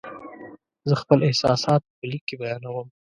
زه 0.89 0.93
خپل 1.01 1.19
احساسات 1.27 1.81
په 1.97 2.03
لیک 2.09 2.23
کې 2.27 2.35
بیانوم. 2.41 2.87